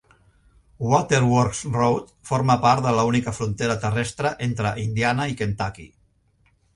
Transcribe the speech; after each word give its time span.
Waterworks 0.91 1.59
Road 1.75 2.07
forma 2.29 2.55
part 2.63 2.81
de 2.87 2.93
l'única 2.99 3.33
frontera 3.41 3.75
terrestre 3.83 4.31
entre 4.47 4.71
Indiana 4.85 5.29
i 5.33 5.37
Kentucky. 5.43 5.87